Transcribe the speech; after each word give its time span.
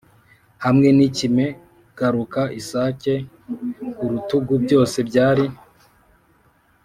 hamwe 0.65 0.89
n'ikime, 0.97 1.45
garuka, 1.97 2.41
isake 2.59 3.13
ku 3.95 4.03
rutugu: 4.11 4.53
byose 4.65 4.97
byari 5.09 5.45